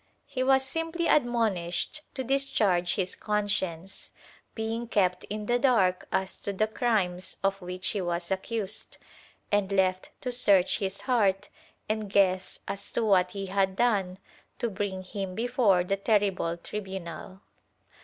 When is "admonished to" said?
1.07-2.23